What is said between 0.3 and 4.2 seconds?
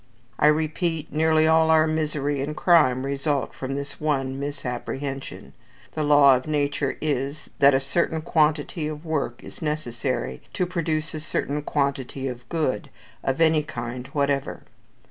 I repeat, nearly all our misery and crime result from this